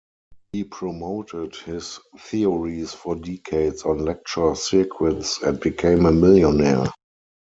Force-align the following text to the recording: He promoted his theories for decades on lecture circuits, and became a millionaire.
He 0.51 0.63
promoted 0.63 1.55
his 1.57 1.99
theories 2.17 2.91
for 2.91 3.13
decades 3.17 3.83
on 3.83 3.99
lecture 3.99 4.55
circuits, 4.55 5.39
and 5.43 5.59
became 5.59 6.07
a 6.07 6.11
millionaire. 6.11 6.87